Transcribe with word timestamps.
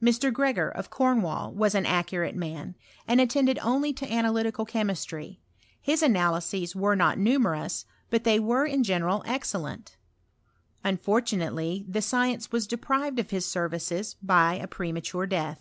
Mr. 0.00 0.32
Gregor, 0.32 0.68
of 0.68 0.88
Cornwall, 0.88 1.50
was 1.52 1.74
an 1.74 1.84
accurate 1.84 2.36
man, 2.36 2.76
and 3.08 3.20
attended 3.20 3.58
only 3.58 3.92
to 3.92 4.08
analytical 4.08 4.64
chemistry: 4.64 5.40
his 5.80 6.00
analyses 6.00 6.76
were 6.76 6.94
not 6.94 7.18
numerous, 7.18 7.84
but 8.08 8.22
they 8.22 8.38
were 8.38 8.64
in 8.64 8.84
general 8.84 9.24
excel 9.26 9.62
lent. 9.62 9.96
Unfortunately 10.84 11.84
the 11.88 12.00
science 12.00 12.52
was 12.52 12.68
deprived 12.68 13.18
of 13.18 13.30
his 13.30 13.46
services 13.46 14.14
by 14.22 14.54
a 14.54 14.68
premature 14.68 15.26
death. 15.26 15.60